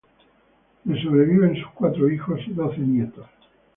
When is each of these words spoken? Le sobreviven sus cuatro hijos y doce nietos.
Le 0.87 0.97
sobreviven 0.99 1.55
sus 1.61 1.67
cuatro 1.75 2.09
hijos 2.09 2.39
y 2.47 2.53
doce 2.53 2.79
nietos. 2.79 3.27